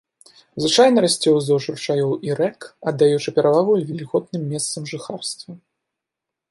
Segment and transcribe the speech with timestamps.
[0.63, 2.59] Звычайна расце ўздоўж ручаёў і рэк,
[2.91, 5.51] аддаючы перавагу вільготным месцам жыхарства.